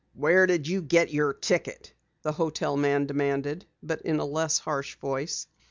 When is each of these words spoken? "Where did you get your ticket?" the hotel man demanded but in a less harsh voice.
"Where 0.15 0.47
did 0.47 0.67
you 0.67 0.81
get 0.81 1.13
your 1.13 1.31
ticket?" 1.31 1.93
the 2.23 2.31
hotel 2.31 2.75
man 2.75 3.05
demanded 3.05 3.67
but 3.83 4.01
in 4.01 4.17
a 4.17 4.25
less 4.25 4.57
harsh 4.57 4.95
voice. 4.95 5.45